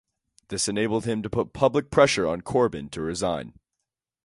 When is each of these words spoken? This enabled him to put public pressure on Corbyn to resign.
This 0.47 0.67
enabled 0.67 1.05
him 1.05 1.21
to 1.21 1.29
put 1.29 1.53
public 1.53 1.91
pressure 1.91 2.25
on 2.27 2.41
Corbyn 2.41 2.89
to 2.89 3.01
resign. 3.01 3.53